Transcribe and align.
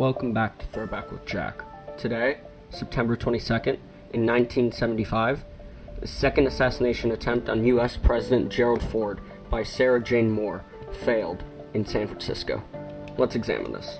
Welcome 0.00 0.32
back 0.32 0.56
to 0.56 0.64
Throwback 0.68 1.12
with 1.12 1.26
Jack. 1.26 1.62
Today, 1.98 2.38
September 2.70 3.18
22nd, 3.18 3.76
in 4.14 4.24
1975, 4.24 5.44
the 6.00 6.06
second 6.06 6.46
assassination 6.46 7.12
attempt 7.12 7.50
on 7.50 7.66
U.S. 7.66 7.98
President 7.98 8.50
Gerald 8.50 8.82
Ford 8.82 9.20
by 9.50 9.62
Sarah 9.62 10.02
Jane 10.02 10.30
Moore 10.30 10.64
failed 10.90 11.44
in 11.74 11.84
San 11.84 12.06
Francisco. 12.06 12.62
Let's 13.18 13.34
examine 13.34 13.72
this. 13.72 13.98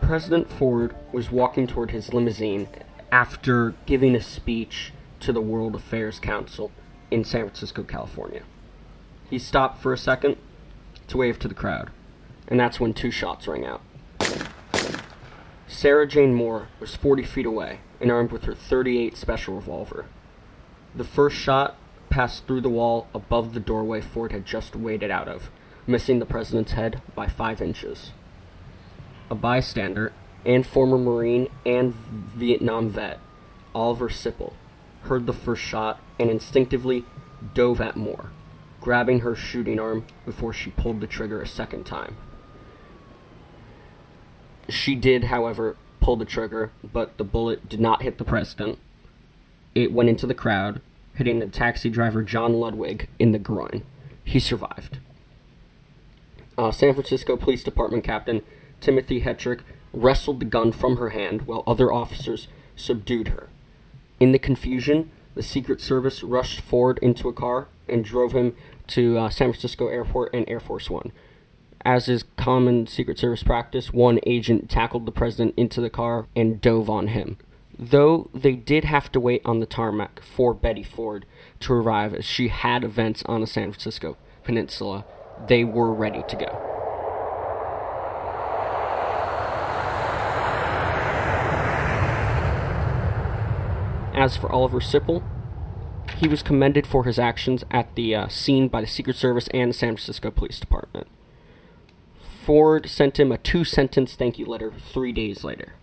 President 0.00 0.50
Ford 0.50 0.96
was 1.12 1.30
walking 1.30 1.66
toward 1.66 1.90
his 1.90 2.14
limousine 2.14 2.68
after 3.12 3.74
giving 3.84 4.16
a 4.16 4.22
speech 4.22 4.94
to 5.20 5.30
the 5.30 5.42
World 5.42 5.74
Affairs 5.74 6.18
Council 6.18 6.72
in 7.10 7.22
San 7.22 7.42
Francisco, 7.42 7.82
California. 7.82 8.44
He 9.28 9.38
stopped 9.38 9.82
for 9.82 9.92
a 9.92 9.98
second 9.98 10.38
to 11.08 11.18
wave 11.18 11.38
to 11.40 11.48
the 11.48 11.54
crowd, 11.54 11.90
and 12.48 12.58
that's 12.58 12.80
when 12.80 12.94
two 12.94 13.10
shots 13.10 13.46
rang 13.46 13.64
out. 13.64 13.80
Sarah 15.66 16.06
Jane 16.06 16.34
Moore 16.34 16.68
was 16.80 16.94
40 16.94 17.24
feet 17.24 17.46
away 17.46 17.80
and 18.00 18.10
armed 18.10 18.32
with 18.32 18.44
her 18.44 18.54
38 18.54 19.16
special 19.16 19.56
revolver. 19.56 20.06
The 20.94 21.04
first 21.04 21.36
shot 21.36 21.76
passed 22.10 22.46
through 22.46 22.60
the 22.60 22.68
wall 22.68 23.08
above 23.12 23.54
the 23.54 23.60
doorway 23.60 24.00
Ford 24.00 24.30
had 24.30 24.46
just 24.46 24.76
waded 24.76 25.10
out 25.10 25.26
of, 25.26 25.50
missing 25.86 26.20
the 26.20 26.26
president's 26.26 26.72
head 26.72 27.02
by 27.14 27.26
five 27.26 27.60
inches. 27.60 28.12
A 29.30 29.34
bystander 29.34 30.12
and 30.44 30.66
former 30.66 30.98
Marine 30.98 31.48
and 31.66 31.94
Vietnam 31.94 32.90
vet, 32.90 33.18
Oliver 33.74 34.08
Sipple, 34.08 34.52
heard 35.02 35.26
the 35.26 35.32
first 35.32 35.62
shot 35.62 36.00
and 36.18 36.30
instinctively 36.30 37.04
dove 37.52 37.80
at 37.80 37.96
Moore, 37.96 38.30
grabbing 38.84 39.20
her 39.20 39.34
shooting 39.34 39.80
arm 39.80 40.04
before 40.26 40.52
she 40.52 40.68
pulled 40.68 41.00
the 41.00 41.06
trigger 41.06 41.40
a 41.40 41.46
second 41.46 41.84
time. 41.84 42.18
She 44.68 44.94
did, 44.94 45.24
however, 45.24 45.78
pull 46.00 46.16
the 46.16 46.26
trigger, 46.26 46.70
but 46.82 47.16
the 47.16 47.24
bullet 47.24 47.66
did 47.66 47.80
not 47.80 48.02
hit 48.02 48.18
the 48.18 48.24
president. 48.24 48.78
It 49.74 49.90
went 49.90 50.10
into 50.10 50.26
the 50.26 50.34
crowd, 50.34 50.82
hitting 51.14 51.38
the 51.38 51.46
taxi 51.46 51.88
driver 51.88 52.22
John 52.22 52.52
Ludwig 52.52 53.08
in 53.18 53.32
the 53.32 53.38
groin. 53.38 53.84
He 54.22 54.38
survived. 54.38 54.98
Uh, 56.58 56.70
San 56.70 56.92
Francisco 56.92 57.38
Police 57.38 57.64
Department 57.64 58.04
Captain 58.04 58.42
Timothy 58.82 59.22
Hetrick 59.22 59.60
wrestled 59.94 60.40
the 60.40 60.44
gun 60.44 60.72
from 60.72 60.98
her 60.98 61.10
hand 61.10 61.46
while 61.46 61.64
other 61.66 61.90
officers 61.90 62.48
subdued 62.76 63.28
her. 63.28 63.48
In 64.20 64.32
the 64.32 64.38
confusion, 64.38 65.10
the 65.34 65.42
Secret 65.42 65.80
Service 65.80 66.22
rushed 66.22 66.60
Ford 66.60 66.98
into 67.02 67.28
a 67.28 67.32
car 67.32 67.68
and 67.88 68.04
drove 68.04 68.32
him 68.32 68.54
to 68.88 69.18
uh, 69.18 69.30
San 69.30 69.50
Francisco 69.52 69.88
Airport 69.88 70.32
and 70.34 70.48
Air 70.48 70.60
Force 70.60 70.88
One. 70.88 71.12
As 71.84 72.08
is 72.08 72.24
common 72.36 72.86
Secret 72.86 73.18
Service 73.18 73.42
practice, 73.42 73.92
one 73.92 74.18
agent 74.26 74.70
tackled 74.70 75.06
the 75.06 75.12
president 75.12 75.54
into 75.56 75.80
the 75.80 75.90
car 75.90 76.26
and 76.34 76.60
dove 76.60 76.88
on 76.88 77.08
him. 77.08 77.36
Though 77.78 78.30
they 78.32 78.54
did 78.54 78.84
have 78.84 79.10
to 79.12 79.20
wait 79.20 79.42
on 79.44 79.60
the 79.60 79.66
tarmac 79.66 80.20
for 80.22 80.54
Betty 80.54 80.82
Ford 80.82 81.26
to 81.60 81.72
arrive 81.72 82.14
as 82.14 82.24
she 82.24 82.48
had 82.48 82.84
events 82.84 83.22
on 83.26 83.40
the 83.40 83.46
San 83.46 83.72
Francisco 83.72 84.16
Peninsula, 84.44 85.04
they 85.48 85.64
were 85.64 85.92
ready 85.92 86.22
to 86.28 86.36
go. 86.36 86.73
As 94.24 94.38
for 94.38 94.50
Oliver 94.50 94.80
Sipple, 94.80 95.22
he 96.16 96.28
was 96.28 96.42
commended 96.42 96.86
for 96.86 97.04
his 97.04 97.18
actions 97.18 97.62
at 97.70 97.94
the 97.94 98.14
uh, 98.14 98.28
scene 98.28 98.68
by 98.68 98.80
the 98.80 98.86
Secret 98.86 99.16
Service 99.16 99.48
and 99.52 99.68
the 99.68 99.74
San 99.74 99.96
Francisco 99.96 100.30
Police 100.30 100.58
Department. 100.58 101.08
Ford 102.42 102.88
sent 102.88 103.20
him 103.20 103.30
a 103.30 103.36
two 103.36 103.64
sentence 103.64 104.14
thank 104.14 104.38
you 104.38 104.46
letter 104.46 104.72
three 104.72 105.12
days 105.12 105.44
later. 105.44 105.74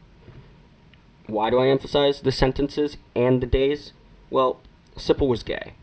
Why 1.28 1.51
do 1.51 1.59
I 1.59 1.68
emphasize 1.68 2.22
the 2.22 2.31
sentences 2.31 2.97
and 3.16 3.41
the 3.41 3.46
days? 3.46 3.94
Well, 4.31 4.59
Sipple 4.96 5.28
was 5.28 5.44
gay. 5.44 5.75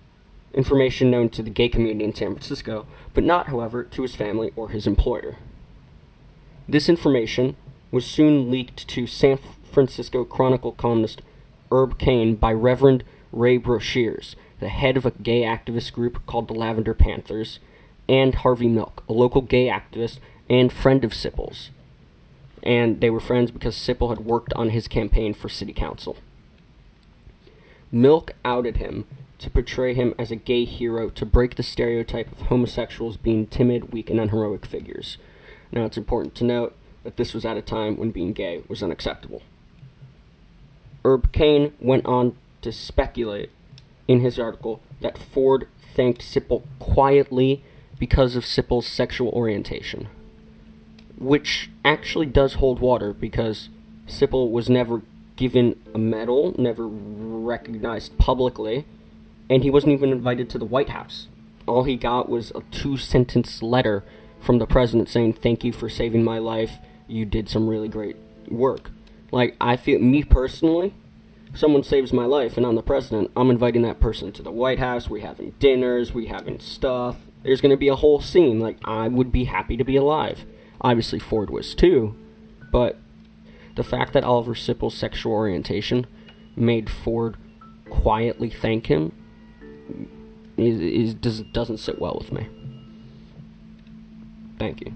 Information 0.52 1.12
known 1.12 1.28
to 1.28 1.44
the 1.44 1.50
gay 1.50 1.68
community 1.68 2.06
in 2.06 2.12
San 2.12 2.32
Francisco, 2.32 2.88
but 3.14 3.22
not, 3.22 3.46
however, 3.46 3.84
to 3.84 4.02
his 4.02 4.16
family 4.16 4.50
or 4.56 4.70
his 4.70 4.88
employer. 4.88 5.36
This 6.68 6.88
information 6.88 7.54
was 7.92 8.04
soon 8.04 8.50
leaked 8.50 8.88
to 8.88 9.06
San 9.06 9.38
Francisco 9.62 10.24
Chronicle 10.24 10.72
columnist 10.72 11.22
Herb 11.70 11.98
Caen 11.98 12.34
by 12.34 12.52
Reverend 12.52 13.04
Ray 13.32 13.58
Broshears, 13.58 14.34
the 14.60 14.68
head 14.68 14.96
of 14.96 15.06
a 15.06 15.10
gay 15.10 15.42
activist 15.42 15.92
group 15.92 16.24
called 16.26 16.48
the 16.48 16.54
Lavender 16.54 16.94
Panthers, 16.94 17.58
and 18.08 18.34
Harvey 18.36 18.68
Milk, 18.68 19.02
a 19.08 19.12
local 19.12 19.42
gay 19.42 19.66
activist 19.68 20.18
and 20.48 20.72
friend 20.72 21.04
of 21.04 21.12
Sipple's. 21.12 21.70
And 22.62 23.00
they 23.00 23.10
were 23.10 23.20
friends 23.20 23.50
because 23.50 23.76
Sipple 23.76 24.08
had 24.08 24.24
worked 24.24 24.52
on 24.54 24.70
his 24.70 24.88
campaign 24.88 25.34
for 25.34 25.48
city 25.48 25.72
council. 25.72 26.16
Milk 27.92 28.32
outed 28.44 28.78
him 28.78 29.06
to 29.38 29.50
portray 29.50 29.94
him 29.94 30.14
as 30.18 30.30
a 30.30 30.36
gay 30.36 30.64
hero 30.64 31.10
to 31.10 31.24
break 31.24 31.54
the 31.54 31.62
stereotype 31.62 32.32
of 32.32 32.48
homosexuals 32.48 33.16
being 33.16 33.46
timid, 33.46 33.92
weak, 33.92 34.10
and 34.10 34.18
unheroic 34.18 34.66
figures. 34.66 35.16
Now, 35.70 35.84
it's 35.84 35.96
important 35.96 36.34
to 36.36 36.44
note 36.44 36.76
that 37.04 37.16
this 37.16 37.34
was 37.34 37.44
at 37.44 37.56
a 37.56 37.62
time 37.62 37.96
when 37.96 38.10
being 38.10 38.32
gay 38.32 38.62
was 38.68 38.82
unacceptable. 38.82 39.42
Herb 41.04 41.32
Caen 41.32 41.72
went 41.80 42.06
on 42.06 42.36
to 42.62 42.72
speculate 42.72 43.50
in 44.06 44.20
his 44.20 44.38
article 44.38 44.80
that 45.00 45.18
Ford 45.18 45.68
thanked 45.94 46.22
Sipple 46.22 46.62
quietly 46.78 47.62
because 47.98 48.36
of 48.36 48.44
Sipple's 48.44 48.86
sexual 48.86 49.30
orientation, 49.30 50.08
which 51.18 51.70
actually 51.84 52.26
does 52.26 52.54
hold 52.54 52.80
water 52.80 53.12
because 53.12 53.68
Sipple 54.06 54.50
was 54.50 54.68
never 54.68 55.02
given 55.36 55.80
a 55.94 55.98
medal, 55.98 56.54
never 56.58 56.86
recognized 56.86 58.16
publicly, 58.18 58.84
and 59.48 59.62
he 59.62 59.70
wasn't 59.70 59.92
even 59.92 60.10
invited 60.10 60.50
to 60.50 60.58
the 60.58 60.64
White 60.64 60.90
House. 60.90 61.28
All 61.66 61.84
he 61.84 61.96
got 61.96 62.28
was 62.28 62.50
a 62.54 62.62
two 62.70 62.96
sentence 62.96 63.62
letter 63.62 64.04
from 64.40 64.58
the 64.58 64.66
president 64.66 65.08
saying, 65.08 65.34
Thank 65.34 65.64
you 65.64 65.72
for 65.72 65.88
saving 65.88 66.24
my 66.24 66.38
life. 66.38 66.78
You 67.06 67.24
did 67.24 67.48
some 67.48 67.68
really 67.68 67.88
great 67.88 68.16
work. 68.48 68.90
Like, 69.30 69.56
I 69.60 69.76
feel, 69.76 70.00
me 70.00 70.24
personally, 70.24 70.94
someone 71.54 71.82
saves 71.82 72.12
my 72.12 72.24
life 72.24 72.56
and 72.56 72.64
I'm 72.66 72.74
the 72.74 72.82
president, 72.82 73.30
I'm 73.36 73.50
inviting 73.50 73.82
that 73.82 74.00
person 74.00 74.32
to 74.32 74.42
the 74.42 74.50
White 74.50 74.78
House. 74.78 75.08
We 75.08 75.20
having 75.20 75.50
dinners, 75.58 76.14
we 76.14 76.26
having 76.26 76.60
stuff. 76.60 77.16
There's 77.42 77.60
going 77.60 77.70
to 77.70 77.76
be 77.76 77.88
a 77.88 77.96
whole 77.96 78.20
scene. 78.20 78.60
Like, 78.60 78.78
I 78.84 79.08
would 79.08 79.30
be 79.30 79.44
happy 79.44 79.76
to 79.76 79.84
be 79.84 79.96
alive. 79.96 80.44
Obviously, 80.80 81.18
Ford 81.18 81.50
was 81.50 81.74
too, 81.74 82.16
but 82.70 82.96
the 83.76 83.84
fact 83.84 84.12
that 84.12 84.24
Oliver 84.24 84.54
Sipple's 84.54 84.96
sexual 84.96 85.32
orientation 85.32 86.06
made 86.56 86.90
Ford 86.90 87.36
quietly 87.90 88.50
thank 88.50 88.86
him 88.86 89.12
is, 90.56 90.80
is 90.80 91.14
does, 91.14 91.42
doesn't 91.52 91.78
sit 91.78 92.00
well 92.00 92.16
with 92.18 92.32
me. 92.32 92.48
Thank 94.58 94.80
you. 94.80 94.92